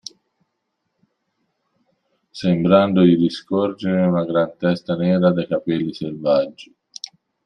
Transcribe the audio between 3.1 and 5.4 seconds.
di scorgere una gran testa nera